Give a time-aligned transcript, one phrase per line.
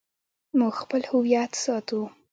[0.57, 2.01] موږ خپل هویت ساتو